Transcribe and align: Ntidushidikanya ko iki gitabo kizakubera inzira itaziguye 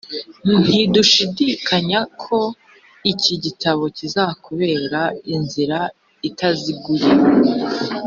Ntidushidikanya 0.65 1.99
ko 2.21 2.39
iki 3.11 3.33
gitabo 3.43 3.83
kizakubera 3.97 5.01
inzira 5.35 5.79
itaziguye 6.29 7.09